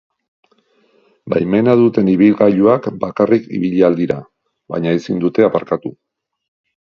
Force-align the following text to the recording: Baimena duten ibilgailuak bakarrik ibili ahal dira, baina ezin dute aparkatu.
Baimena 1.33 1.75
duten 1.81 2.07
ibilgailuak 2.13 2.87
bakarrik 3.05 3.45
ibili 3.59 3.85
ahal 3.85 3.99
dira, 4.01 4.17
baina 4.77 4.95
ezin 5.01 5.21
dute 5.25 5.47
aparkatu. 5.49 5.93